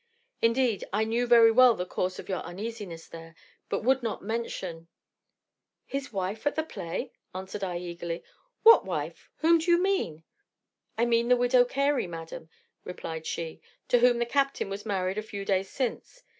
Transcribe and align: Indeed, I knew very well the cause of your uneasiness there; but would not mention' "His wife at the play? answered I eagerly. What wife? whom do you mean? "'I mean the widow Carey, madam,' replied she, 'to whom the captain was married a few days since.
Indeed, 0.41 0.83
I 0.91 1.03
knew 1.03 1.27
very 1.27 1.51
well 1.51 1.75
the 1.75 1.85
cause 1.85 2.17
of 2.17 2.27
your 2.27 2.39
uneasiness 2.39 3.07
there; 3.07 3.35
but 3.69 3.83
would 3.83 4.01
not 4.01 4.23
mention' 4.23 4.87
"His 5.85 6.11
wife 6.11 6.47
at 6.47 6.55
the 6.55 6.63
play? 6.63 7.11
answered 7.35 7.63
I 7.63 7.77
eagerly. 7.77 8.23
What 8.63 8.83
wife? 8.83 9.29
whom 9.41 9.59
do 9.59 9.69
you 9.69 9.77
mean? 9.79 10.23
"'I 10.97 11.05
mean 11.05 11.27
the 11.27 11.37
widow 11.37 11.65
Carey, 11.65 12.07
madam,' 12.07 12.49
replied 12.83 13.27
she, 13.27 13.61
'to 13.89 13.99
whom 13.99 14.17
the 14.17 14.25
captain 14.25 14.71
was 14.71 14.87
married 14.87 15.19
a 15.19 15.21
few 15.21 15.45
days 15.45 15.69
since. 15.69 16.23